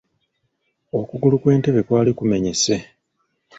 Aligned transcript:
Okugulu 0.99 1.35
kw'entebe 1.41 1.81
kwali 1.87 2.11
kumenyese 2.17 2.73